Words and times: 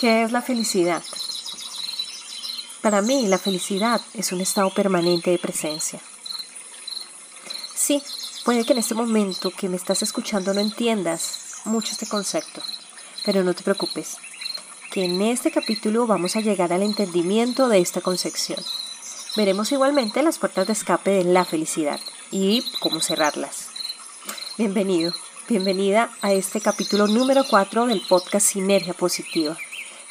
¿Qué 0.00 0.22
es 0.22 0.32
la 0.32 0.40
felicidad? 0.40 1.02
Para 2.80 3.02
mí, 3.02 3.26
la 3.26 3.36
felicidad 3.36 4.00
es 4.14 4.32
un 4.32 4.40
estado 4.40 4.70
permanente 4.70 5.30
de 5.30 5.36
presencia. 5.36 6.00
Sí, 7.74 8.02
puede 8.46 8.64
que 8.64 8.72
en 8.72 8.78
este 8.78 8.94
momento 8.94 9.50
que 9.50 9.68
me 9.68 9.76
estás 9.76 10.02
escuchando 10.02 10.54
no 10.54 10.60
entiendas 10.60 11.60
mucho 11.66 11.92
este 11.92 12.06
concepto, 12.06 12.62
pero 13.26 13.44
no 13.44 13.52
te 13.52 13.62
preocupes, 13.62 14.16
que 14.90 15.04
en 15.04 15.20
este 15.20 15.50
capítulo 15.50 16.06
vamos 16.06 16.34
a 16.34 16.40
llegar 16.40 16.72
al 16.72 16.82
entendimiento 16.82 17.68
de 17.68 17.80
esta 17.80 18.00
concepción. 18.00 18.64
Veremos 19.36 19.70
igualmente 19.70 20.22
las 20.22 20.38
puertas 20.38 20.66
de 20.66 20.72
escape 20.72 21.10
de 21.10 21.24
la 21.24 21.44
felicidad 21.44 22.00
y 22.30 22.64
cómo 22.80 23.02
cerrarlas. 23.02 23.66
Bienvenido, 24.56 25.12
bienvenida 25.46 26.10
a 26.22 26.32
este 26.32 26.62
capítulo 26.62 27.06
número 27.06 27.44
4 27.44 27.84
del 27.84 28.00
podcast 28.08 28.46
Sinergia 28.46 28.94
Positiva. 28.94 29.58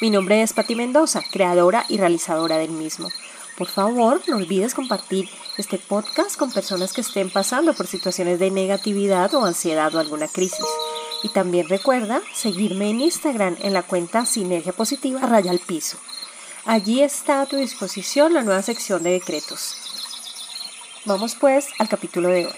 Mi 0.02 0.10
nombre 0.10 0.42
es 0.42 0.54
Patti 0.54 0.76
Mendoza, 0.76 1.22
creadora 1.30 1.86
y 1.90 1.98
realizadora 1.98 2.58
del 2.58 2.72
mismo. 2.72 3.10
Por 3.58 3.68
favor, 3.68 4.22
no 4.28 4.38
olvides 4.38 4.74
compartir 4.74 5.28
este 5.58 5.78
podcast 5.78 6.38
con 6.38 6.54
personas 6.54 6.94
que 6.94 7.02
estén 7.02 7.30
pasando 7.30 7.74
por 7.74 7.86
situaciones 7.86 8.40
de 8.40 8.50
negatividad 8.50 9.34
o 9.34 9.44
ansiedad 9.44 9.94
o 9.94 10.00
alguna 10.00 10.30
crisis. 10.30 10.66
Y 11.22 11.28
también 11.28 11.68
recuerda 11.68 12.22
seguirme 12.34 12.92
en 12.92 13.02
Instagram 13.02 13.58
en 13.60 13.74
la 13.74 13.84
cuenta 13.84 14.26
Sinergia 14.26 14.72
Positiva 14.72 15.20
Raya 15.20 15.52
al 15.52 15.60
Piso. 15.60 15.98
Allí 16.64 17.02
está 17.02 17.42
a 17.42 17.46
tu 17.46 17.58
disposición 17.58 18.34
la 18.34 18.44
nueva 18.44 18.62
sección 18.62 19.04
de 19.04 19.12
decretos. 19.12 19.76
Vamos 21.04 21.36
pues 21.36 21.68
al 21.78 21.90
capítulo 21.90 22.30
de 22.30 22.46
hoy. 22.46 22.54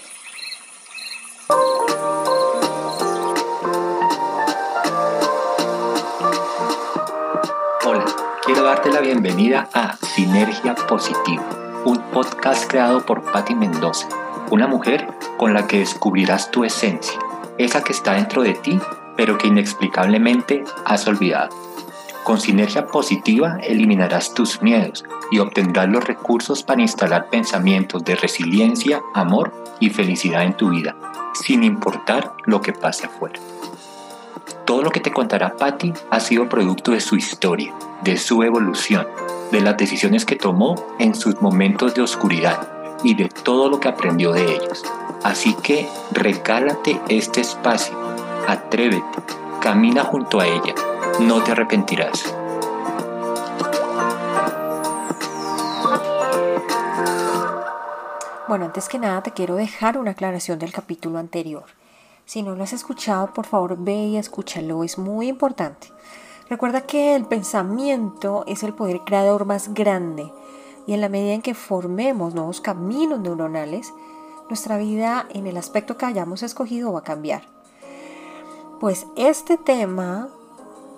Darte 8.62 8.92
la 8.92 9.00
bienvenida 9.00 9.68
a 9.74 9.96
Sinergia 9.96 10.74
Positiva, 10.74 11.44
un 11.84 11.98
podcast 12.12 12.70
creado 12.70 13.04
por 13.04 13.22
Patti 13.32 13.56
Mendoza, 13.56 14.08
una 14.50 14.68
mujer 14.68 15.08
con 15.36 15.52
la 15.52 15.66
que 15.66 15.80
descubrirás 15.80 16.50
tu 16.52 16.64
esencia, 16.64 17.18
esa 17.58 17.82
que 17.82 17.92
está 17.92 18.14
dentro 18.14 18.42
de 18.42 18.54
ti, 18.54 18.78
pero 19.16 19.36
que 19.36 19.48
inexplicablemente 19.48 20.62
has 20.84 21.08
olvidado. 21.08 21.50
Con 22.22 22.40
Sinergia 22.40 22.86
Positiva 22.86 23.58
eliminarás 23.62 24.32
tus 24.32 24.62
miedos 24.62 25.04
y 25.32 25.40
obtendrás 25.40 25.88
los 25.88 26.04
recursos 26.04 26.62
para 26.62 26.82
instalar 26.82 27.30
pensamientos 27.30 28.04
de 28.04 28.14
resiliencia, 28.14 29.02
amor 29.12 29.52
y 29.80 29.90
felicidad 29.90 30.44
en 30.44 30.56
tu 30.56 30.70
vida, 30.70 30.94
sin 31.34 31.64
importar 31.64 32.34
lo 32.44 32.60
que 32.60 32.72
pase 32.72 33.06
afuera. 33.06 33.40
Todo 34.64 34.82
lo 34.82 34.90
que 34.90 35.00
te 35.00 35.12
contará 35.12 35.56
Patty 35.56 35.92
ha 36.10 36.20
sido 36.20 36.48
producto 36.48 36.92
de 36.92 37.00
su 37.00 37.16
historia, 37.16 37.74
de 38.02 38.16
su 38.16 38.42
evolución, 38.42 39.06
de 39.50 39.60
las 39.60 39.76
decisiones 39.76 40.24
que 40.24 40.36
tomó 40.36 40.76
en 40.98 41.14
sus 41.14 41.40
momentos 41.42 41.94
de 41.94 42.02
oscuridad 42.02 42.68
y 43.02 43.14
de 43.14 43.28
todo 43.28 43.68
lo 43.68 43.80
que 43.80 43.88
aprendió 43.88 44.32
de 44.32 44.44
ellos. 44.44 44.84
Así 45.24 45.54
que 45.62 45.88
regálate 46.12 47.00
este 47.08 47.40
espacio, 47.40 47.96
atrévete, 48.46 49.18
camina 49.60 50.04
junto 50.04 50.40
a 50.40 50.46
ella, 50.46 50.74
no 51.20 51.42
te 51.42 51.52
arrepentirás. 51.52 52.34
Bueno, 58.48 58.66
antes 58.66 58.88
que 58.88 58.98
nada 58.98 59.22
te 59.22 59.32
quiero 59.32 59.54
dejar 59.54 59.96
una 59.98 60.10
aclaración 60.12 60.58
del 60.58 60.72
capítulo 60.72 61.18
anterior. 61.18 61.64
Si 62.32 62.42
no 62.42 62.54
lo 62.54 62.64
has 62.64 62.72
escuchado, 62.72 63.34
por 63.34 63.44
favor 63.44 63.76
ve 63.76 63.92
y 63.92 64.16
escúchalo, 64.16 64.84
es 64.84 64.96
muy 64.96 65.28
importante. 65.28 65.92
Recuerda 66.48 66.86
que 66.86 67.14
el 67.14 67.26
pensamiento 67.26 68.44
es 68.46 68.62
el 68.62 68.72
poder 68.72 69.00
creador 69.00 69.44
más 69.44 69.74
grande 69.74 70.32
y 70.86 70.94
en 70.94 71.02
la 71.02 71.10
medida 71.10 71.34
en 71.34 71.42
que 71.42 71.52
formemos 71.52 72.34
nuevos 72.34 72.62
caminos 72.62 73.20
neuronales, 73.20 73.92
nuestra 74.48 74.78
vida 74.78 75.26
en 75.34 75.46
el 75.46 75.58
aspecto 75.58 75.98
que 75.98 76.06
hayamos 76.06 76.42
escogido 76.42 76.94
va 76.94 77.00
a 77.00 77.04
cambiar. 77.04 77.42
Pues 78.80 79.04
este 79.14 79.58
tema, 79.58 80.30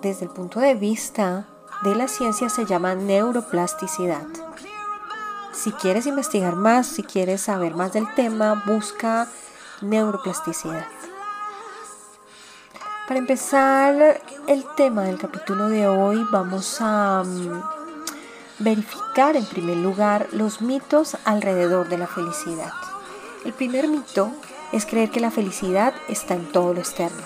desde 0.01 0.23
el 0.23 0.31
punto 0.31 0.61
de 0.61 0.75
vista 0.75 1.49
de 1.83 1.95
la 1.95 2.07
ciencia, 2.07 2.47
se 2.47 2.65
llama 2.65 2.95
neuroplasticidad. 2.95 4.25
Si 5.51 5.73
quieres 5.73 6.05
investigar 6.05 6.55
más, 6.55 6.87
si 6.87 7.03
quieres 7.03 7.41
saber 7.41 7.75
más 7.75 7.91
del 7.91 8.07
tema, 8.15 8.63
busca 8.65 9.27
neuroplasticidad. 9.81 10.85
Para 13.07 13.19
empezar 13.19 14.19
el 14.47 14.65
tema 14.75 15.03
del 15.03 15.19
capítulo 15.19 15.69
de 15.69 15.87
hoy 15.87 16.25
vamos 16.31 16.77
a 16.79 17.21
mm, 17.23 17.61
verificar 18.57 19.35
en 19.35 19.45
primer 19.45 19.77
lugar 19.77 20.27
los 20.31 20.59
mitos 20.59 21.15
alrededor 21.23 21.87
de 21.87 21.99
la 21.99 22.07
felicidad. 22.07 22.71
El 23.43 23.53
primer 23.53 23.87
mito 23.87 24.31
es 24.71 24.87
creer 24.87 25.11
que 25.11 25.19
la 25.19 25.29
felicidad 25.29 25.93
está 26.07 26.33
en 26.33 26.51
todo 26.51 26.73
lo 26.73 26.79
externo. 26.79 27.21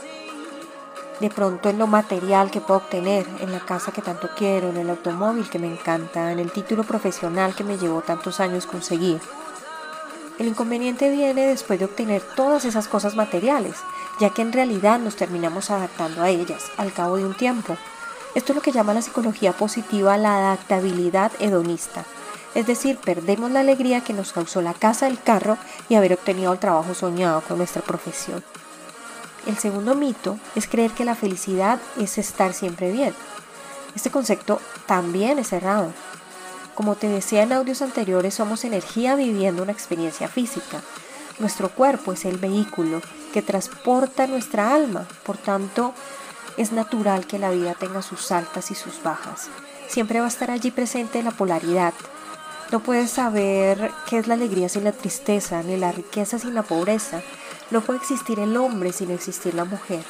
De 1.22 1.30
pronto 1.30 1.70
en 1.70 1.80
lo 1.80 1.88
material 1.88 2.52
que 2.52 2.60
puedo 2.60 2.82
obtener, 2.82 3.26
en 3.40 3.54
la 3.54 3.62
casa 3.62 3.94
que 3.94 4.02
tanto 4.02 4.30
quiero, 4.36 4.72
en 4.72 4.78
el 4.78 4.90
automóvil 4.90 5.50
que 5.50 5.60
me 5.60 5.72
encanta, 5.72 6.34
en 6.34 6.40
el 6.40 6.52
título 6.52 6.84
profesional 6.84 7.56
que 7.56 7.64
me 7.64 7.78
llevó 7.78 8.02
tantos 8.02 8.42
años 8.42 8.66
conseguir. 8.66 9.22
El 10.40 10.48
inconveniente 10.48 11.10
viene 11.10 11.48
después 11.48 11.80
de 11.80 11.86
obtener 11.86 12.22
todas 12.36 12.66
esas 12.66 12.90
cosas 12.90 13.16
materiales, 13.16 13.78
ya 14.20 14.32
que 14.32 14.42
en 14.42 14.54
realidad 14.54 15.00
nos 15.00 15.16
terminamos 15.16 15.72
adaptando 15.72 16.22
a 16.22 16.30
ellas 16.30 16.72
al 16.78 16.94
cabo 16.94 17.18
de 17.18 17.26
un 17.26 17.34
tiempo. 17.34 17.78
Esto 18.36 18.52
es 18.52 18.56
lo 18.56 18.62
que 18.62 18.72
llama 18.72 18.94
la 18.94 19.02
psicología 19.02 19.54
positiva 19.54 20.18
la 20.18 20.38
adaptabilidad 20.38 21.32
hedonista. 21.40 22.06
Es 22.56 22.68
decir, 22.68 22.98
perdemos 22.98 23.52
la 23.52 23.62
alegría 23.62 24.02
que 24.02 24.14
nos 24.14 24.34
causó 24.34 24.62
la 24.62 24.74
casa, 24.74 25.08
el 25.08 25.22
carro 25.22 25.58
y 25.88 25.96
haber 25.96 26.14
obtenido 26.14 26.52
el 26.52 26.60
trabajo 26.60 26.94
soñado 26.94 27.42
con 27.42 27.58
nuestra 27.58 27.82
profesión. 27.82 28.44
El 29.46 29.58
segundo 29.58 29.96
mito 29.96 30.38
es 30.56 30.68
creer 30.68 30.92
que 30.92 31.06
la 31.06 31.16
felicidad 31.16 31.80
es 31.98 32.18
estar 32.18 32.54
siempre 32.54 32.92
bien. 32.92 33.14
Este 33.96 34.12
concepto 34.12 34.60
también 34.86 35.40
es 35.40 35.54
errado. 35.54 35.94
Como 36.76 36.96
te 36.96 37.08
decía 37.08 37.44
en 37.44 37.54
audios 37.54 37.82
anteriores, 37.82 38.34
somos 38.34 38.64
energía 38.64 39.16
viviendo 39.16 39.64
una 39.64 39.72
experiencia 39.72 40.28
física. 40.28 40.82
Nuestro 41.40 41.70
cuerpo 41.70 42.14
es 42.14 42.26
el 42.26 42.38
vehículo 42.38 43.02
que 43.30 43.42
transporta 43.42 44.28
nuestra 44.28 44.74
alma, 44.74 45.08
por 45.24 45.38
tanto, 45.38 45.94
es 46.58 46.72
natural 46.72 47.26
que 47.26 47.40
la 47.40 47.52
vida 47.52 47.74
tenga 47.74 48.02
sus 48.02 48.32
altas 48.32 48.72
y 48.72 48.76
sus 48.76 49.02
bajas. 49.02 49.48
Siempre 49.88 50.20
va 50.20 50.26
a 50.26 50.30
estar 50.30 50.52
allí 50.52 50.72
presente 50.72 51.24
la 51.24 51.32
polaridad. 51.32 51.94
No 52.72 52.82
puedes 52.82 53.12
saber 53.12 53.92
qué 54.08 54.20
es 54.20 54.28
la 54.28 54.36
alegría 54.36 54.70
sin 54.70 54.84
la 54.84 54.92
tristeza, 54.92 55.64
ni 55.64 55.78
la 55.78 55.92
riqueza 55.92 56.38
sin 56.38 56.54
la 56.54 56.64
pobreza. 56.64 57.22
No 57.72 57.82
puede 57.82 58.00
existir 58.00 58.40
el 58.40 58.58
hombre 58.58 58.92
sin 58.94 59.10
existir 59.10 59.56
la 59.56 59.66
mujer. 59.66 60.04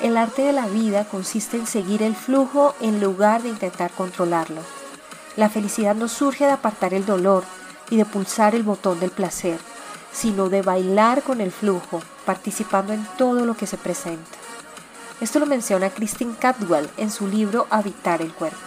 El 0.00 0.16
arte 0.16 0.42
de 0.42 0.52
la 0.52 0.66
vida 0.66 1.04
consiste 1.04 1.56
en 1.56 1.66
seguir 1.66 2.02
el 2.02 2.14
flujo 2.14 2.74
en 2.80 3.00
lugar 3.00 3.42
de 3.42 3.48
intentar 3.50 3.90
controlarlo. 3.90 4.60
La 5.36 5.48
felicidad 5.48 5.94
no 5.94 6.08
surge 6.08 6.46
de 6.46 6.52
apartar 6.52 6.94
el 6.94 7.06
dolor 7.06 7.44
y 7.90 7.96
de 7.96 8.04
pulsar 8.04 8.54
el 8.54 8.62
botón 8.62 9.00
del 9.00 9.10
placer, 9.10 9.58
sino 10.14 10.48
de 10.48 10.62
bailar 10.62 11.22
con 11.22 11.40
el 11.42 11.52
flujo, 11.52 12.00
participando 12.24 12.94
en 12.94 13.06
todo 13.18 13.44
lo 13.44 13.54
que 13.54 13.66
se 13.66 13.76
presenta. 13.76 14.38
Esto 15.20 15.40
lo 15.40 15.46
menciona 15.46 15.90
Christine 15.90 16.34
Cadwell 16.38 16.88
en 16.96 17.10
su 17.10 17.26
libro 17.26 17.66
Habitar 17.68 18.22
el 18.22 18.32
cuerpo. 18.32 18.58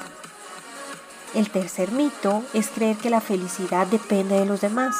El 1.34 1.50
tercer 1.50 1.92
mito 1.92 2.44
es 2.54 2.68
creer 2.70 2.98
que 2.98 3.10
la 3.10 3.22
felicidad 3.22 3.88
depende 3.88 4.40
de 4.40 4.46
los 4.46 4.62
demás. 4.62 4.96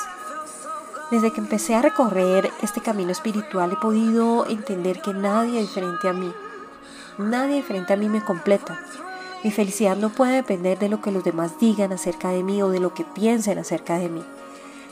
Desde 1.12 1.32
que 1.32 1.40
empecé 1.40 1.76
a 1.76 1.82
recorrer 1.82 2.52
este 2.62 2.82
camino 2.82 3.12
espiritual 3.12 3.72
he 3.72 3.78
podido 3.78 4.46
entender 4.48 5.02
que 5.02 5.14
nadie 5.14 5.62
diferente 5.62 6.10
a 6.10 6.14
mí, 6.14 6.34
nadie 7.18 7.56
diferente 7.56 7.94
a 7.94 7.98
mí 7.98 8.10
me 8.10 8.24
completa. 8.24 8.80
Mi 9.44 9.52
felicidad 9.52 9.96
no 9.96 10.10
puede 10.10 10.34
depender 10.34 10.80
de 10.80 10.90
lo 10.90 11.02
que 11.02 11.12
los 11.12 11.24
demás 11.24 11.60
digan 11.60 11.94
acerca 11.94 12.30
de 12.30 12.44
mí 12.44 12.62
o 12.62 12.70
de 12.70 12.80
lo 12.80 12.94
que 12.94 13.06
piensen 13.06 13.58
acerca 13.58 13.98
de 13.98 14.10
mí. 14.10 14.24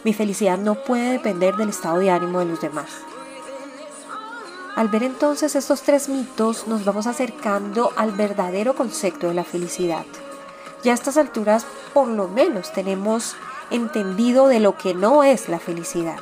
Mi 0.05 0.13
felicidad 0.13 0.59
no 0.59 0.75
puede 0.75 1.13
depender 1.13 1.55
del 1.55 1.69
estado 1.69 1.97
de 1.97 2.11
ánimo 2.11 2.37
de 2.37 2.45
los 2.45 2.61
demás. 2.61 2.85
Al 4.75 4.87
ver 4.87 5.01
entonces 5.01 5.55
estos 5.55 5.81
tres 5.81 6.09
mitos 6.09 6.67
nos 6.67 6.85
vamos 6.85 7.07
acercando 7.07 7.91
al 7.95 8.11
verdadero 8.11 8.75
concepto 8.75 9.29
de 9.29 9.33
la 9.33 9.43
felicidad. 9.43 10.05
Ya 10.83 10.91
a 10.91 10.93
estas 10.93 11.17
alturas 11.17 11.65
por 11.91 12.07
lo 12.07 12.27
menos 12.27 12.71
tenemos 12.71 13.35
entendido 13.71 14.47
de 14.47 14.59
lo 14.59 14.77
que 14.77 14.93
no 14.93 15.23
es 15.23 15.49
la 15.49 15.57
felicidad. 15.57 16.19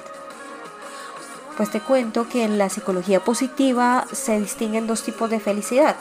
Pues 1.57 1.69
te 1.69 1.81
cuento 1.81 2.29
que 2.29 2.45
en 2.45 2.57
la 2.57 2.69
psicología 2.69 3.19
positiva 3.19 4.07
se 4.13 4.39
distinguen 4.39 4.87
dos 4.87 5.03
tipos 5.03 5.29
de 5.29 5.41
felicidad, 5.41 5.97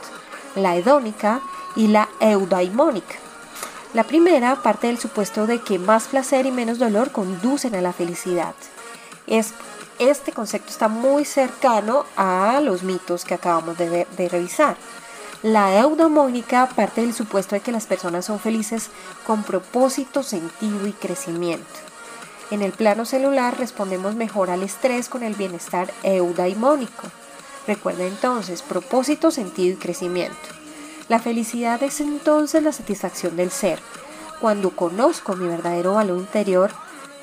la 0.55 0.77
hedónica 0.77 1.41
y 1.75 1.89
la 1.89 2.09
eudaimónica. 2.21 3.17
La 3.95 4.05
primera 4.05 4.57
parte 4.57 4.87
del 4.87 4.99
supuesto 4.99 5.47
de 5.47 5.61
que 5.61 5.79
más 5.79 6.05
placer 6.05 6.47
y 6.47 6.51
menos 6.51 6.79
dolor 6.79 7.13
conducen 7.13 7.75
a 7.75 7.83
la 7.83 7.93
felicidad. 7.93 8.55
Es, 9.27 9.53
este 9.99 10.33
concepto 10.33 10.71
está 10.71 10.89
muy 10.89 11.27
cercano 11.27 12.07
a 12.17 12.61
los 12.63 12.85
mitos 12.85 13.27
que 13.27 13.35
acabamos 13.35 13.77
de, 13.77 14.07
de 14.17 14.29
revisar. 14.31 14.77
La 15.43 15.79
eudamónica 15.79 16.71
parte 16.75 17.03
del 17.03 17.13
supuesto 17.13 17.55
de 17.55 17.61
que 17.61 17.73
las 17.73 17.87
personas 17.87 18.25
son 18.25 18.41
felices 18.41 18.89
con 19.27 19.43
propósito, 19.43 20.23
sentido 20.23 20.87
y 20.87 20.93
crecimiento. 20.93 21.67
En 22.51 22.63
el 22.63 22.73
plano 22.73 23.05
celular 23.05 23.59
respondemos 23.59 24.15
mejor 24.15 24.49
al 24.49 24.63
estrés 24.63 25.11
con 25.11 25.23
el 25.23 25.35
bienestar 25.35 25.93
eudaimónico. 26.03 27.09
Recuerda 27.67 28.05
entonces 28.05 28.63
propósito, 28.63 29.31
sentido 29.31 29.75
y 29.75 29.79
crecimiento. 29.79 30.62
La 31.13 31.19
felicidad 31.19 31.83
es 31.83 32.01
entonces 32.01 32.63
la 32.63 32.73
satisfacción 32.73 33.37
del 33.37 33.51
ser. 33.51 33.79
Cuando 34.41 34.71
conozco 34.71 35.37
mi 35.37 35.47
verdadero 35.47 35.93
valor 35.93 36.17
interior, 36.17 36.71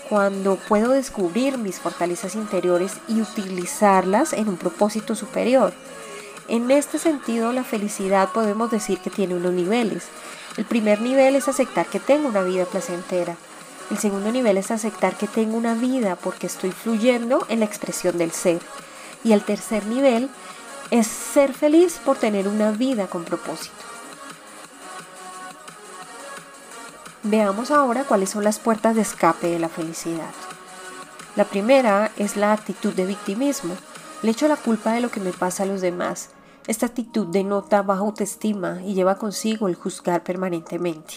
cuando 0.07 0.57
puedo 0.57 0.91
descubrir 0.91 1.57
mis 1.57 1.80
fortalezas 1.80 2.36
interiores 2.36 2.97
y 3.07 3.19
utilizarlas 3.19 4.33
en 4.33 4.47
un 4.47 4.57
propósito 4.57 5.15
superior. 5.15 5.74
En 6.47 6.69
este 6.69 7.00
sentido, 7.00 7.51
la 7.51 7.63
felicidad 7.63 8.30
podemos 8.31 8.69
decir 8.69 9.00
que 9.00 9.09
tiene 9.09 9.33
unos 9.33 9.53
niveles. 9.53 10.03
El 10.56 10.65
primer 10.65 11.01
nivel 11.01 11.35
es 11.35 11.47
aceptar 11.47 11.88
que 11.88 12.00
tengo 12.00 12.27
una 12.27 12.44
vida 12.44 12.65
placentera. 12.65 13.38
El 13.89 13.97
segundo 13.97 14.31
nivel 14.31 14.57
es 14.57 14.69
aceptar 14.69 15.18
que 15.18 15.25
tengo 15.25 15.57
una 15.57 15.74
vida 15.74 16.15
porque 16.15 16.45
estoy 16.45 16.69
fluyendo 16.69 17.44
en 17.50 17.62
la 17.62 17.65
expresión 17.65 18.19
del 18.19 18.33
ser. 18.33 18.62
Y 19.24 19.31
el 19.31 19.42
tercer 19.42 19.88
nivel 19.88 20.30
es 20.91 21.07
ser 21.07 21.53
feliz 21.53 22.00
por 22.03 22.18
tener 22.18 22.47
una 22.47 22.71
vida 22.71 23.07
con 23.07 23.24
propósito. 23.24 23.75
Veamos 27.24 27.69
ahora 27.69 28.06
cuáles 28.06 28.30
son 28.30 28.44
las 28.44 28.59
puertas 28.59 28.95
de 28.95 29.01
escape 29.01 29.47
de 29.47 29.59
la 29.59 29.69
felicidad. 29.69 30.31
La 31.36 31.45
primera 31.45 32.12
es 32.18 32.38
la 32.38 32.53
actitud 32.53 32.94
de 32.94 33.06
victimismo. 33.06 33.75
Le 34.24 34.31
echo 34.31 34.47
la 34.47 34.56
culpa 34.56 34.94
de 34.94 35.01
lo 35.01 35.12
que 35.12 35.19
me 35.19 35.31
pasa 35.31 35.63
a 35.63 35.65
los 35.65 35.81
demás. 35.81 36.30
Esta 36.65 36.88
actitud 36.88 37.27
denota 37.27 37.81
baja 37.81 38.01
autoestima 38.01 38.81
y 38.83 38.94
lleva 38.94 39.18
consigo 39.18 39.68
el 39.68 39.75
juzgar 39.75 40.24
permanentemente. 40.24 41.15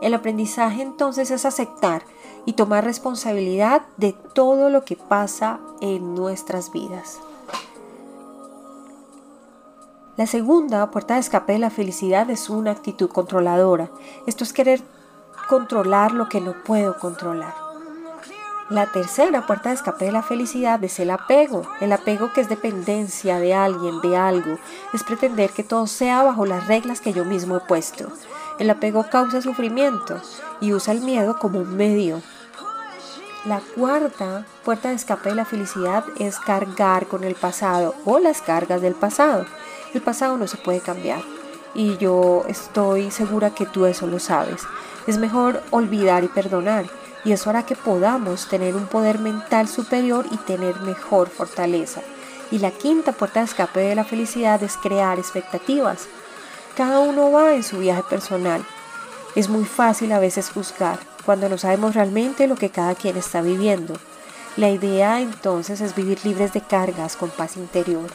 El 0.00 0.14
aprendizaje 0.14 0.82
entonces 0.82 1.30
es 1.30 1.44
aceptar 1.44 2.02
y 2.44 2.54
tomar 2.54 2.84
responsabilidad 2.84 3.82
de 3.96 4.14
todo 4.34 4.70
lo 4.70 4.84
que 4.84 4.96
pasa 4.96 5.60
en 5.80 6.14
nuestras 6.14 6.72
vidas. 6.72 7.20
La 10.18 10.26
segunda 10.26 10.90
puerta 10.90 11.14
de 11.14 11.20
escape 11.20 11.54
de 11.54 11.58
la 11.58 11.70
felicidad 11.70 12.28
es 12.28 12.50
una 12.50 12.72
actitud 12.72 13.08
controladora. 13.08 13.88
Esto 14.26 14.44
es 14.44 14.52
querer 14.52 14.82
controlar 15.48 16.12
lo 16.12 16.28
que 16.28 16.42
no 16.42 16.52
puedo 16.64 16.98
controlar. 16.98 17.54
La 18.68 18.92
tercera 18.92 19.46
puerta 19.46 19.70
de 19.70 19.76
escape 19.76 20.04
de 20.04 20.12
la 20.12 20.22
felicidad 20.22 20.84
es 20.84 21.00
el 21.00 21.10
apego. 21.10 21.62
El 21.80 21.92
apego 21.92 22.30
que 22.34 22.42
es 22.42 22.50
dependencia 22.50 23.38
de 23.38 23.54
alguien, 23.54 24.02
de 24.02 24.18
algo, 24.18 24.58
es 24.92 25.02
pretender 25.02 25.48
que 25.48 25.64
todo 25.64 25.86
sea 25.86 26.22
bajo 26.22 26.44
las 26.44 26.66
reglas 26.66 27.00
que 27.00 27.14
yo 27.14 27.24
mismo 27.24 27.56
he 27.56 27.60
puesto. 27.60 28.08
El 28.58 28.68
apego 28.68 29.06
causa 29.08 29.40
sufrimiento 29.40 30.20
y 30.60 30.74
usa 30.74 30.92
el 30.92 31.00
miedo 31.00 31.38
como 31.38 31.58
un 31.58 31.74
medio. 31.74 32.20
La 33.46 33.62
cuarta 33.74 34.44
puerta 34.62 34.90
de 34.90 34.96
escape 34.96 35.30
de 35.30 35.36
la 35.36 35.46
felicidad 35.46 36.04
es 36.18 36.38
cargar 36.38 37.06
con 37.06 37.24
el 37.24 37.34
pasado 37.34 37.94
o 38.04 38.18
las 38.18 38.42
cargas 38.42 38.82
del 38.82 38.94
pasado. 38.94 39.46
El 39.94 40.00
pasado 40.00 40.36
no 40.36 40.46
se 40.46 40.56
puede 40.56 40.80
cambiar 40.80 41.22
y 41.74 41.96
yo 41.98 42.44
estoy 42.48 43.10
segura 43.10 43.54
que 43.54 43.66
tú 43.66 43.86
eso 43.86 44.06
lo 44.06 44.18
sabes. 44.18 44.62
Es 45.06 45.18
mejor 45.18 45.62
olvidar 45.70 46.24
y 46.24 46.28
perdonar 46.28 46.86
y 47.24 47.32
eso 47.32 47.50
hará 47.50 47.64
que 47.64 47.76
podamos 47.76 48.48
tener 48.48 48.74
un 48.74 48.86
poder 48.86 49.18
mental 49.18 49.68
superior 49.68 50.26
y 50.30 50.36
tener 50.38 50.80
mejor 50.80 51.28
fortaleza. 51.28 52.00
Y 52.50 52.58
la 52.58 52.70
quinta 52.70 53.12
puerta 53.12 53.40
de 53.40 53.46
escape 53.46 53.80
de 53.80 53.94
la 53.94 54.04
felicidad 54.04 54.62
es 54.62 54.76
crear 54.76 55.18
expectativas. 55.18 56.06
Cada 56.76 56.98
uno 56.98 57.30
va 57.30 57.54
en 57.54 57.62
su 57.62 57.78
viaje 57.78 58.02
personal. 58.08 58.64
Es 59.34 59.48
muy 59.48 59.64
fácil 59.64 60.12
a 60.12 60.18
veces 60.18 60.50
juzgar 60.50 60.98
cuando 61.24 61.48
no 61.48 61.56
sabemos 61.58 61.94
realmente 61.94 62.46
lo 62.46 62.56
que 62.56 62.70
cada 62.70 62.94
quien 62.94 63.16
está 63.16 63.40
viviendo. 63.40 63.94
La 64.56 64.70
idea 64.70 65.20
entonces 65.20 65.80
es 65.80 65.94
vivir 65.94 66.18
libres 66.24 66.52
de 66.52 66.60
cargas 66.60 67.16
con 67.16 67.30
paz 67.30 67.56
interior. 67.56 68.10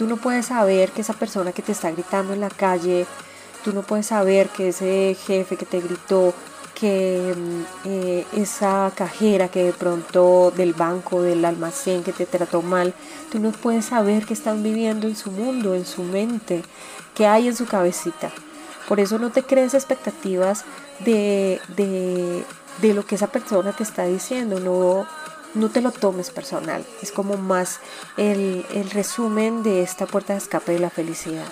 Tú 0.00 0.06
no 0.06 0.16
puedes 0.16 0.46
saber 0.46 0.92
que 0.92 1.02
esa 1.02 1.12
persona 1.12 1.52
que 1.52 1.60
te 1.60 1.72
está 1.72 1.90
gritando 1.90 2.32
en 2.32 2.40
la 2.40 2.48
calle, 2.48 3.04
tú 3.62 3.74
no 3.74 3.82
puedes 3.82 4.06
saber 4.06 4.48
que 4.48 4.70
ese 4.70 5.14
jefe 5.26 5.58
que 5.58 5.66
te 5.66 5.78
gritó 5.78 6.32
que 6.74 7.34
mm, 7.36 7.62
eh, 7.84 8.26
esa 8.32 8.90
cajera 8.96 9.48
que 9.48 9.62
de 9.62 9.74
pronto 9.74 10.54
del 10.56 10.72
banco, 10.72 11.20
del 11.20 11.44
almacén 11.44 12.02
que 12.02 12.14
te 12.14 12.24
trató 12.24 12.62
mal, 12.62 12.94
tú 13.30 13.38
no 13.40 13.52
puedes 13.52 13.84
saber 13.84 14.24
qué 14.24 14.32
están 14.32 14.62
viviendo 14.62 15.06
en 15.06 15.16
su 15.16 15.30
mundo, 15.32 15.74
en 15.74 15.84
su 15.84 16.02
mente, 16.02 16.62
qué 17.14 17.26
hay 17.26 17.48
en 17.48 17.54
su 17.54 17.66
cabecita. 17.66 18.30
Por 18.88 19.00
eso 19.00 19.18
no 19.18 19.28
te 19.28 19.42
crees 19.42 19.74
expectativas 19.74 20.64
de, 21.00 21.60
de, 21.76 22.94
lo 22.94 23.04
que 23.04 23.16
esa 23.16 23.26
persona 23.26 23.72
te 23.72 23.82
está 23.82 24.06
diciendo, 24.06 24.60
no, 24.60 25.06
no 25.54 25.68
te 25.68 25.80
lo 25.80 25.92
tomes 25.92 26.30
personal. 26.30 26.84
Es 27.02 27.12
como 27.12 27.36
más 27.36 27.80
el, 28.16 28.66
el 28.72 28.90
resumen 28.90 29.62
de 29.62 29.82
esta 29.82 30.06
puerta 30.06 30.32
de 30.32 30.38
escape 30.38 30.72
de 30.72 30.78
la 30.78 30.90
felicidad. 30.90 31.48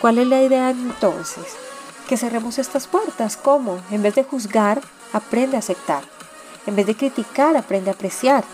¿Cuál 0.00 0.18
es 0.18 0.26
la 0.26 0.42
idea 0.42 0.70
entonces? 0.70 1.56
que 2.08 2.16
cerremos 2.16 2.58
estas 2.58 2.86
puertas. 2.86 3.36
¿Cómo? 3.36 3.80
En 3.90 4.02
vez 4.02 4.14
de 4.14 4.24
juzgar, 4.24 4.80
aprende 5.12 5.56
a 5.56 5.60
aceptar. 5.60 6.04
En 6.66 6.76
vez 6.76 6.86
de 6.86 6.96
criticar, 6.96 7.56
aprende 7.56 7.90
a 7.90 7.94
apreciar. 7.94 8.44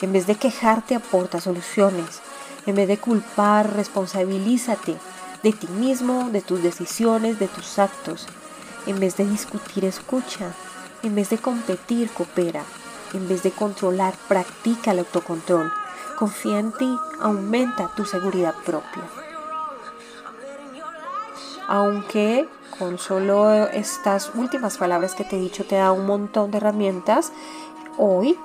En 0.00 0.12
vez 0.12 0.26
de 0.26 0.36
quejarte, 0.36 0.94
aporta 0.94 1.40
soluciones. 1.40 2.20
En 2.66 2.74
vez 2.74 2.88
de 2.88 2.98
culpar, 2.98 3.74
responsabilízate 3.74 4.96
de 5.42 5.52
ti 5.52 5.68
mismo, 5.68 6.28
de 6.30 6.42
tus 6.42 6.62
decisiones, 6.62 7.38
de 7.38 7.48
tus 7.48 7.78
actos. 7.78 8.26
En 8.86 9.00
vez 9.00 9.16
de 9.16 9.26
discutir, 9.26 9.84
escucha. 9.84 10.52
En 11.02 11.14
vez 11.14 11.30
de 11.30 11.38
competir, 11.38 12.10
coopera. 12.10 12.64
En 13.14 13.28
vez 13.28 13.42
de 13.42 13.50
controlar, 13.50 14.14
practica 14.28 14.92
el 14.92 15.00
autocontrol. 15.00 15.72
Confía 16.18 16.58
en 16.58 16.72
ti, 16.72 16.96
aumenta 17.20 17.90
tu 17.94 18.04
seguridad 18.04 18.54
propia. 18.64 19.02
Aunque 21.68 22.48
con 22.78 22.98
solo 22.98 23.66
estas 23.68 24.32
últimas 24.34 24.78
palabras 24.78 25.14
que 25.14 25.24
te 25.24 25.36
he 25.36 25.40
dicho 25.40 25.64
te 25.64 25.76
da 25.76 25.90
un 25.90 26.06
montón 26.06 26.50
de 26.50 26.58
herramientas. 26.58 27.32
Hoy 27.96 28.38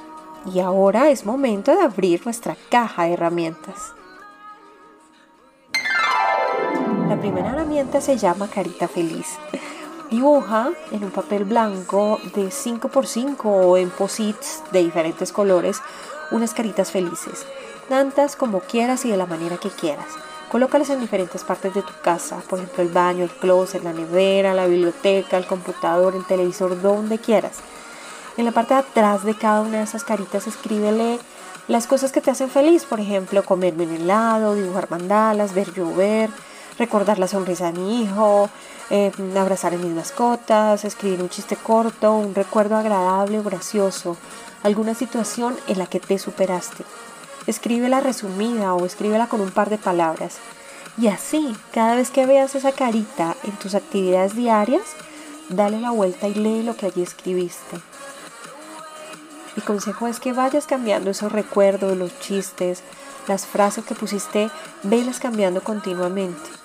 y 0.52 0.60
ahora 0.60 1.10
es 1.10 1.26
momento 1.26 1.72
de 1.72 1.82
abrir 1.82 2.26
nuestra 2.26 2.58
caja 2.70 3.04
de 3.04 3.14
herramientas. 3.14 3.94
La 7.08 7.20
primera 7.20 7.50
herramienta 7.50 8.02
se 8.02 8.18
llama 8.18 8.48
Carita 8.48 8.88
Feliz. 8.88 9.38
Dibuja 10.14 10.70
en 10.92 11.04
un 11.04 11.10
papel 11.10 11.44
blanco 11.44 12.20
de 12.36 12.50
5x5 12.50 13.46
o 13.46 13.78
en 13.78 13.90
posits 13.90 14.62
de 14.72 14.84
diferentes 14.84 15.32
colores 15.32 15.82
unas 16.30 16.54
caritas 16.54 16.92
felices, 16.92 17.48
tantas 17.90 18.36
como 18.36 18.60
quieras 18.60 19.06
y 19.06 19.10
de 19.10 19.18
la 19.18 19.26
manera 19.26 19.58
que 19.58 19.72
quieras. 19.72 20.06
Colócalas 20.52 20.92
en 20.92 21.00
diferentes 21.00 21.44
partes 21.44 21.74
de 21.74 21.82
tu 21.82 21.94
casa, 22.04 22.44
por 22.48 22.60
ejemplo 22.60 22.84
el 22.84 22.90
baño, 22.90 23.24
el 23.24 23.32
closet, 23.32 23.84
la 23.84 23.92
nevera, 23.92 24.54
la 24.54 24.68
biblioteca, 24.68 25.36
el 25.36 25.48
computador, 25.48 26.16
el 26.16 26.28
televisor, 26.28 26.80
donde 26.80 27.18
quieras. 27.18 27.62
En 28.38 28.46
la 28.46 28.52
parte 28.52 28.76
de 28.76 28.82
atrás 28.82 29.24
de 29.24 29.36
cada 29.36 29.62
una 29.62 29.80
de 29.80 29.86
esas 29.86 30.04
caritas 30.04 30.46
escríbele 30.46 31.18
las 31.68 31.88
cosas 31.88 32.12
que 32.12 32.22
te 32.22 32.30
hacen 32.30 32.52
feliz, 32.52 32.86
por 32.86 33.00
ejemplo, 33.00 33.44
comerme 33.44 33.88
un 33.88 33.96
helado, 33.96 34.54
dibujar 34.54 34.92
mandalas, 34.92 35.56
ver 35.56 35.74
llover, 35.74 36.30
recordar 36.78 37.20
la 37.20 37.28
sonrisa 37.28 37.72
de 37.72 37.80
mi 37.80 38.04
hijo, 38.04 38.50
eh, 38.90 39.12
abrazar 39.38 39.74
a 39.74 39.78
mis 39.78 39.92
mascotas, 39.92 40.86
escribir 40.86 41.22
un 41.22 41.30
chiste 41.30 41.56
corto, 41.56 42.14
un 42.14 42.36
recuerdo 42.36 42.76
agradable 42.76 43.40
o 43.40 43.44
gracioso, 43.44 44.18
alguna 44.64 44.94
situación 44.94 45.56
en 45.68 45.80
la 45.80 45.88
que 45.88 46.00
te 46.00 46.18
superaste. 46.20 46.84
Escríbela 47.48 48.00
resumida 48.00 48.74
o 48.74 48.86
escríbela 48.86 49.28
con 49.28 49.42
un 49.42 49.52
par 49.52 49.70
de 49.70 49.78
palabras. 49.78 50.38
Y 50.98 51.08
así, 51.08 51.56
cada 51.74 51.96
vez 51.96 52.12
que 52.12 52.26
veas 52.26 52.56
esa 52.56 52.72
carita 52.72 53.36
en 53.44 53.52
tus 53.54 53.76
actividades 53.76 54.36
diarias, 54.36 54.84
dale 55.50 55.80
la 55.82 55.92
vuelta 55.92 56.28
y 56.28 56.36
lee 56.36 56.64
lo 56.64 56.76
que 56.76 56.86
allí 56.86 57.02
escribiste. 57.02 57.80
Mi 59.56 59.64
consejo 59.64 60.08
es 60.08 60.20
que 60.20 60.34
vayas 60.34 60.66
cambiando 60.66 61.12
esos 61.12 61.32
recuerdos, 61.32 61.98
los 61.98 62.18
chistes, 62.20 62.84
las 63.28 63.46
frases 63.46 63.86
que 63.86 63.96
pusiste, 63.96 64.50
velas 64.84 65.20
cambiando 65.20 65.62
continuamente 65.64 66.63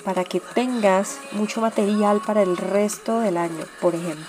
para 0.00 0.24
que 0.24 0.40
tengas 0.40 1.18
mucho 1.32 1.60
material 1.60 2.20
para 2.24 2.42
el 2.42 2.56
resto 2.56 3.20
del 3.20 3.36
año, 3.36 3.64
por 3.80 3.94
ejemplo. 3.94 4.26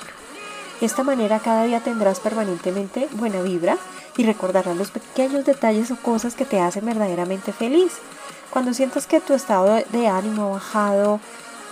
De 0.79 0.85
esta 0.85 1.03
manera 1.03 1.39
cada 1.39 1.63
día 1.63 1.79
tendrás 1.81 2.19
permanentemente 2.19 3.07
buena 3.11 3.41
vibra 3.41 3.77
y 4.17 4.23
recordarás 4.23 4.75
los 4.75 4.91
pequeños 4.91 5.45
detalles 5.45 5.91
o 5.91 5.95
cosas 5.95 6.35
que 6.35 6.45
te 6.45 6.59
hacen 6.59 6.85
verdaderamente 6.85 7.53
feliz. 7.53 7.93
Cuando 8.49 8.73
sientas 8.73 9.07
que 9.07 9.21
tu 9.21 9.33
estado 9.33 9.81
de 9.91 10.07
ánimo 10.07 10.47
ha 10.47 10.51
bajado, 10.53 11.19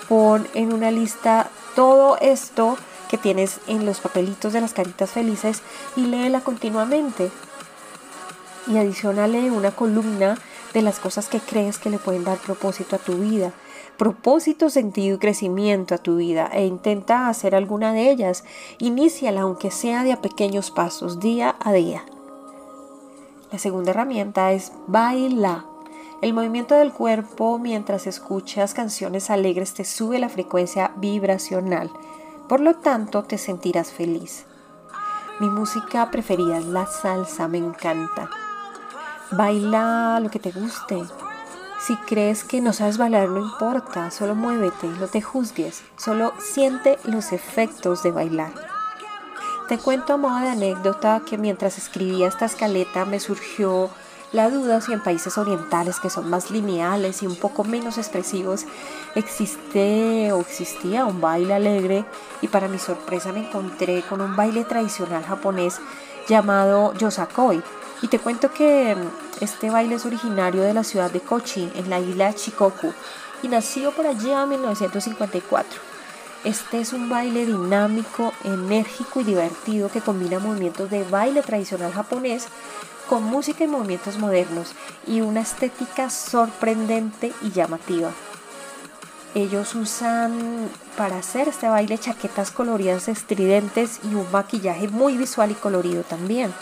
pon 0.08 0.48
en 0.54 0.74
una 0.74 0.92
lista 0.92 1.50
todo 1.76 2.18
esto 2.20 2.78
que 3.10 3.18
tienes 3.18 3.60
en 3.68 3.86
los 3.86 4.00
papelitos 4.00 4.54
de 4.54 4.62
las 4.62 4.74
caritas 4.74 5.10
felices 5.10 5.62
y 5.96 6.06
léela 6.06 6.42
continuamente. 6.42 7.32
Y 8.68 8.78
adicionale 8.78 9.50
una 9.52 9.72
columna 9.72 10.38
de 10.74 10.82
las 10.84 11.00
cosas 11.00 11.28
que 11.28 11.40
crees 11.40 11.80
que 11.80 11.90
le 11.90 11.98
pueden 11.98 12.24
dar 12.24 12.38
propósito 12.38 12.96
a 12.96 13.00
tu 13.00 13.16
vida, 13.16 13.52
propósito, 14.00 14.70
sentido 14.70 15.18
y 15.18 15.20
crecimiento 15.20 15.94
a 15.94 15.98
tu 15.98 16.16
vida 16.16 16.50
e 16.54 16.66
intenta 16.66 17.28
hacer 17.28 17.54
alguna 17.54 17.92
de 17.92 18.10
ellas. 18.10 18.46
Iníciala 18.80 19.42
aunque 19.42 19.72
sea 19.72 20.04
de 20.04 20.14
a 20.14 20.22
pequeños 20.22 20.72
pasos, 20.72 21.20
día 21.20 21.58
a 21.60 21.74
día. 21.74 22.06
La 23.52 23.60
segunda 23.60 23.92
herramienta 23.92 24.54
es 24.54 24.72
baila. 24.88 25.66
El 26.22 26.34
movimiento 26.34 26.76
del 26.76 26.94
cuerpo 26.94 27.60
mientras 27.60 28.08
escuchas 28.08 28.74
canciones 28.74 29.30
alegres 29.30 29.74
te 29.74 29.84
sube 29.84 30.18
la 30.18 30.30
frecuencia 30.30 30.92
vibracional. 30.96 31.92
Por 32.48 32.62
lo 32.62 32.76
tanto, 32.76 33.24
te 33.24 33.38
sentirás 33.38 33.92
feliz. 33.92 34.46
Mi 35.42 35.50
música 35.50 36.10
preferida 36.10 36.58
es 36.58 36.66
la 36.66 36.86
salsa, 36.86 37.50
me 37.50 37.58
encanta. 37.58 38.30
Baila 39.32 40.20
lo 40.22 40.30
que 40.30 40.40
te 40.40 40.52
guste, 40.52 41.04
si 41.80 41.96
crees 41.96 42.44
que 42.44 42.62
no 42.62 42.74
sabes 42.74 42.98
bailar, 42.98 43.30
no 43.30 43.40
importa, 43.40 44.12
solo 44.12 44.36
muévete, 44.36 44.88
no 45.00 45.08
te 45.08 45.22
juzgues, 45.22 45.82
solo 45.98 46.34
siente 46.40 47.00
los 47.06 47.32
efectos 47.32 48.04
de 48.04 48.12
bailar. 48.12 48.52
Te 49.68 49.78
cuento 49.78 50.14
a 50.14 50.18
modo 50.18 50.40
de 50.40 50.50
anécdota 50.50 51.22
que 51.26 51.38
mientras 51.38 51.78
escribía 51.78 52.28
esta 52.28 52.46
escaleta 52.46 53.06
me 53.06 53.20
surgió 53.20 53.90
la 54.32 54.50
duda 54.50 54.82
si 54.82 54.94
en 54.94 55.02
países 55.02 55.38
orientales 55.38 56.00
que 56.00 56.10
son 56.10 56.30
más 56.30 56.52
lineales 56.52 57.24
y 57.24 57.28
un 57.28 57.36
poco 57.36 57.64
menos 57.64 57.98
expresivos 57.98 58.66
existe 59.16 60.32
o 60.32 60.42
existía 60.42 61.06
un 61.06 61.20
baile 61.20 61.54
alegre 61.54 62.06
y 62.42 62.48
para 62.48 62.68
mi 62.68 62.78
sorpresa 62.78 63.32
me 63.32 63.48
encontré 63.48 64.04
con 64.04 64.22
un 64.22 64.36
baile 64.36 64.66
tradicional 64.66 65.24
japonés 65.24 65.80
llamado 66.28 66.94
yosakoi, 66.94 67.64
y 68.02 68.08
te 68.08 68.20
cuento 68.20 68.52
que 68.52 68.96
mm, 68.96 69.44
este 69.44 69.70
baile 69.70 69.96
es 69.96 70.06
originario 70.06 70.62
de 70.62 70.74
la 70.74 70.84
ciudad 70.84 71.12
de 71.12 71.20
Kochi, 71.20 71.70
en 71.76 71.90
la 71.90 72.00
isla 72.00 72.34
Chikoku, 72.34 72.94
y 73.44 73.48
nació 73.48 73.92
por 73.92 74.08
allá 74.08 74.44
en 74.44 74.50
1954. 74.50 75.82
Este 76.44 76.80
es 76.80 76.94
un 76.94 77.10
baile 77.10 77.46
dinámico, 77.46 78.32
enérgico 78.46 79.20
y 79.20 79.26
divertido 79.26 79.90
que 79.90 80.02
combina 80.02 80.40
movimientos 80.40 80.90
de 80.90 81.04
baile 81.04 81.42
tradicional 81.42 81.92
japonés 81.92 82.48
con 83.10 83.24
música 83.24 83.64
y 83.64 83.68
movimientos 83.68 84.18
modernos 84.18 84.74
y 85.06 85.22
una 85.22 85.42
estética 85.42 86.10
sorprendente 86.10 87.34
y 87.42 87.52
llamativa. 87.52 88.12
Ellos 89.36 89.76
usan 89.76 90.70
para 90.96 91.18
hacer 91.18 91.50
este 91.50 91.68
baile 91.68 91.98
chaquetas 91.98 92.52
coloridas 92.52 93.08
estridentes 93.10 94.00
y 94.04 94.16
un 94.16 94.32
maquillaje 94.32 94.88
muy 94.88 95.18
visual 95.18 95.52
y 95.52 95.56
colorido 95.56 96.04
también. 96.04 96.54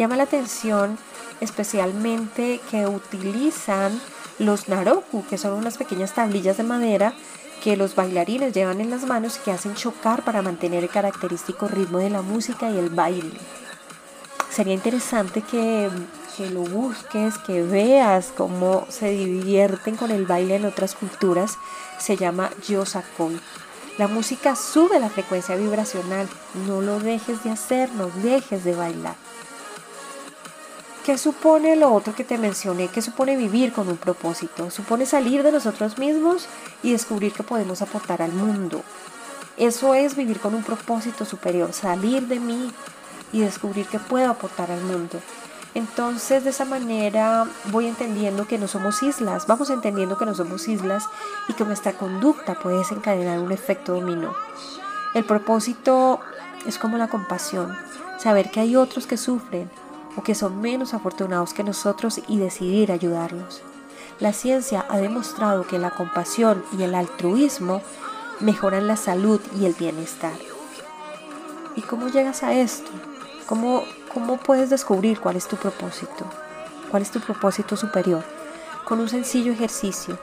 Llama 0.00 0.16
la 0.16 0.22
atención 0.22 0.96
especialmente 1.42 2.58
que 2.70 2.86
utilizan 2.86 4.00
los 4.38 4.66
naroku, 4.66 5.26
que 5.26 5.36
son 5.36 5.52
unas 5.52 5.76
pequeñas 5.76 6.14
tablillas 6.14 6.56
de 6.56 6.62
madera 6.62 7.12
que 7.62 7.76
los 7.76 7.94
bailarines 7.96 8.54
llevan 8.54 8.80
en 8.80 8.88
las 8.88 9.04
manos 9.04 9.36
y 9.36 9.40
que 9.40 9.50
hacen 9.50 9.74
chocar 9.74 10.24
para 10.24 10.40
mantener 10.40 10.84
el 10.84 10.88
característico 10.88 11.68
ritmo 11.68 11.98
de 11.98 12.08
la 12.08 12.22
música 12.22 12.70
y 12.70 12.78
el 12.78 12.88
baile. 12.88 13.38
Sería 14.48 14.72
interesante 14.72 15.42
que, 15.42 15.90
que 16.34 16.48
lo 16.48 16.62
busques, 16.62 17.36
que 17.36 17.62
veas 17.62 18.32
cómo 18.34 18.86
se 18.88 19.10
divierten 19.10 19.96
con 19.96 20.10
el 20.10 20.24
baile 20.24 20.56
en 20.56 20.64
otras 20.64 20.94
culturas. 20.94 21.58
Se 21.98 22.16
llama 22.16 22.48
yosakoi. 22.66 23.38
La 23.98 24.08
música 24.08 24.56
sube 24.56 24.98
la 24.98 25.10
frecuencia 25.10 25.56
vibracional. 25.56 26.26
No 26.66 26.80
lo 26.80 27.00
dejes 27.00 27.44
de 27.44 27.50
hacer, 27.50 27.92
no 27.92 28.06
dejes 28.22 28.64
de 28.64 28.74
bailar. 28.74 29.16
¿Qué 31.10 31.18
supone 31.18 31.74
lo 31.74 31.92
otro 31.92 32.14
que 32.14 32.22
te 32.22 32.38
mencioné? 32.38 32.86
¿Qué 32.86 33.02
supone 33.02 33.34
vivir 33.34 33.72
con 33.72 33.88
un 33.88 33.96
propósito? 33.96 34.70
Supone 34.70 35.06
salir 35.06 35.42
de 35.42 35.50
nosotros 35.50 35.98
mismos 35.98 36.46
y 36.84 36.92
descubrir 36.92 37.32
que 37.32 37.42
podemos 37.42 37.82
aportar 37.82 38.22
al 38.22 38.30
mundo. 38.30 38.84
Eso 39.56 39.94
es 39.94 40.14
vivir 40.14 40.38
con 40.38 40.54
un 40.54 40.62
propósito 40.62 41.24
superior, 41.24 41.72
salir 41.72 42.28
de 42.28 42.38
mí 42.38 42.72
y 43.32 43.40
descubrir 43.40 43.86
que 43.88 43.98
puedo 43.98 44.30
aportar 44.30 44.70
al 44.70 44.82
mundo. 44.82 45.18
Entonces 45.74 46.44
de 46.44 46.50
esa 46.50 46.64
manera 46.64 47.44
voy 47.72 47.88
entendiendo 47.88 48.46
que 48.46 48.58
no 48.58 48.68
somos 48.68 49.02
islas, 49.02 49.48
vamos 49.48 49.68
entendiendo 49.70 50.16
que 50.16 50.26
no 50.26 50.34
somos 50.36 50.68
islas 50.68 51.06
y 51.48 51.54
que 51.54 51.64
nuestra 51.64 51.94
conducta 51.94 52.54
puede 52.54 52.78
desencadenar 52.78 53.40
un 53.40 53.50
efecto 53.50 53.94
dominó. 53.94 54.32
El 55.14 55.24
propósito 55.24 56.20
es 56.66 56.78
como 56.78 56.98
la 56.98 57.08
compasión, 57.08 57.76
saber 58.16 58.52
que 58.52 58.60
hay 58.60 58.76
otros 58.76 59.08
que 59.08 59.16
sufren, 59.16 59.68
o 60.16 60.22
que 60.22 60.34
son 60.34 60.60
menos 60.60 60.94
afortunados 60.94 61.54
que 61.54 61.64
nosotros 61.64 62.20
y 62.28 62.38
decidir 62.38 62.92
ayudarlos. 62.92 63.62
La 64.18 64.32
ciencia 64.32 64.84
ha 64.88 64.98
demostrado 64.98 65.66
que 65.66 65.78
la 65.78 65.90
compasión 65.90 66.62
y 66.76 66.82
el 66.82 66.94
altruismo 66.94 67.80
mejoran 68.40 68.86
la 68.86 68.96
salud 68.96 69.40
y 69.58 69.66
el 69.66 69.74
bienestar. 69.74 70.34
¿Y 71.76 71.82
cómo 71.82 72.08
llegas 72.08 72.42
a 72.42 72.52
esto? 72.52 72.90
¿Cómo, 73.46 73.84
¿Cómo 74.12 74.36
puedes 74.36 74.70
descubrir 74.70 75.20
cuál 75.20 75.36
es 75.36 75.46
tu 75.46 75.56
propósito? 75.56 76.26
¿Cuál 76.90 77.02
es 77.02 77.10
tu 77.10 77.20
propósito 77.20 77.76
superior? 77.76 78.24
Con 78.84 79.00
un 79.00 79.08
sencillo 79.08 79.52
ejercicio. 79.52 80.18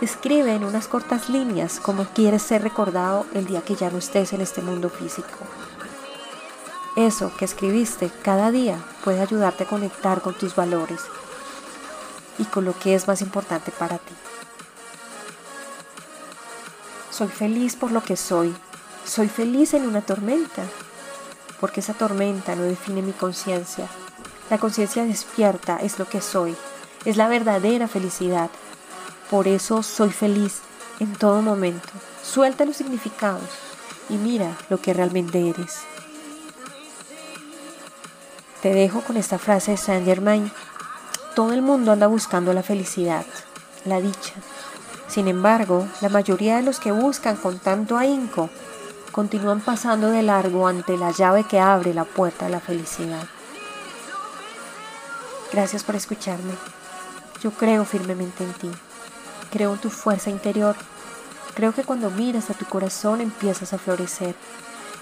Escribe 0.00 0.54
en 0.54 0.64
unas 0.64 0.88
cortas 0.88 1.28
líneas 1.28 1.80
cómo 1.80 2.04
quieres 2.04 2.42
ser 2.42 2.62
recordado 2.62 3.26
el 3.34 3.46
día 3.46 3.62
que 3.62 3.74
ya 3.74 3.90
no 3.90 3.98
estés 3.98 4.32
en 4.32 4.40
este 4.40 4.62
mundo 4.62 4.88
físico. 4.88 5.28
Eso 6.96 7.32
que 7.38 7.46
escribiste 7.46 8.10
cada 8.22 8.50
día 8.50 8.78
puede 9.02 9.22
ayudarte 9.22 9.64
a 9.64 9.66
conectar 9.66 10.20
con 10.20 10.34
tus 10.34 10.54
valores 10.54 11.00
y 12.38 12.44
con 12.44 12.66
lo 12.66 12.78
que 12.78 12.94
es 12.94 13.08
más 13.08 13.22
importante 13.22 13.70
para 13.70 13.96
ti. 13.96 14.12
Soy 17.10 17.28
feliz 17.28 17.76
por 17.76 17.92
lo 17.92 18.02
que 18.02 18.16
soy. 18.16 18.54
Soy 19.04 19.28
feliz 19.28 19.72
en 19.74 19.86
una 19.86 20.02
tormenta, 20.02 20.62
porque 21.60 21.80
esa 21.80 21.94
tormenta 21.94 22.56
no 22.56 22.62
define 22.62 23.00
mi 23.00 23.12
conciencia. 23.12 23.86
La 24.50 24.58
conciencia 24.58 25.04
despierta 25.04 25.78
es 25.78 25.98
lo 25.98 26.06
que 26.06 26.20
soy, 26.20 26.54
es 27.04 27.16
la 27.16 27.28
verdadera 27.28 27.88
felicidad. 27.88 28.50
Por 29.30 29.48
eso 29.48 29.82
soy 29.82 30.10
feliz 30.10 30.60
en 31.00 31.14
todo 31.14 31.40
momento. 31.40 31.88
Suelta 32.22 32.66
los 32.66 32.76
significados 32.76 33.48
y 34.08 34.14
mira 34.14 34.56
lo 34.68 34.80
que 34.80 34.92
realmente 34.92 35.48
eres. 35.48 35.91
Te 38.62 38.72
dejo 38.72 39.00
con 39.00 39.16
esta 39.16 39.40
frase 39.40 39.72
de 39.72 39.76
Saint 39.76 40.04
Germain. 40.06 40.48
Todo 41.34 41.52
el 41.52 41.62
mundo 41.62 41.90
anda 41.90 42.06
buscando 42.06 42.52
la 42.52 42.62
felicidad, 42.62 43.26
la 43.84 44.00
dicha. 44.00 44.34
Sin 45.08 45.26
embargo, 45.26 45.88
la 46.00 46.08
mayoría 46.08 46.54
de 46.54 46.62
los 46.62 46.78
que 46.78 46.92
buscan 46.92 47.34
con 47.34 47.58
tanto 47.58 47.98
ahínco 47.98 48.50
continúan 49.10 49.60
pasando 49.60 50.10
de 50.10 50.22
largo 50.22 50.68
ante 50.68 50.96
la 50.96 51.10
llave 51.10 51.42
que 51.42 51.58
abre 51.58 51.92
la 51.92 52.04
puerta 52.04 52.44
de 52.44 52.52
la 52.52 52.60
felicidad. 52.60 53.26
Gracias 55.52 55.82
por 55.82 55.96
escucharme. 55.96 56.54
Yo 57.42 57.50
creo 57.50 57.84
firmemente 57.84 58.44
en 58.44 58.52
ti. 58.52 58.70
Creo 59.50 59.72
en 59.72 59.80
tu 59.80 59.90
fuerza 59.90 60.30
interior. 60.30 60.76
Creo 61.54 61.74
que 61.74 61.82
cuando 61.82 62.10
miras 62.10 62.48
a 62.48 62.54
tu 62.54 62.64
corazón 62.66 63.22
empiezas 63.22 63.72
a 63.72 63.78
florecer. 63.78 64.36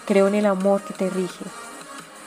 Creo 0.06 0.28
en 0.28 0.36
el 0.36 0.46
amor 0.46 0.80
que 0.80 0.94
te 0.94 1.10
rige. 1.10 1.44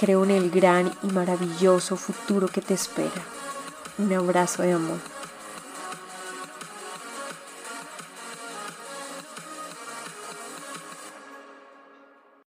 Creo 0.03 0.25
en 0.25 0.31
el 0.31 0.51
gran 0.51 0.91
y 1.01 1.07
maravilloso 1.13 1.95
futuro 1.95 2.49
que 2.49 2.59
te 2.59 2.73
espera. 2.73 3.23
Un 3.97 4.11
abrazo 4.11 4.61
de 4.61 4.73
amor. 4.73 5.12